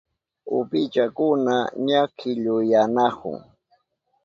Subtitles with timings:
[0.57, 1.55] Uwillakuna
[1.87, 3.39] ña killuyanahun.